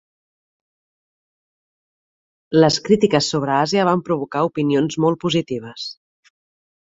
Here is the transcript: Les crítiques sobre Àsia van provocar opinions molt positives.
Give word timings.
Les 2.63 2.79
crítiques 2.87 3.27
sobre 3.35 3.53
Àsia 3.57 3.85
van 3.91 4.03
provocar 4.09 4.43
opinions 4.49 4.99
molt 5.07 5.21
positives. 5.27 5.87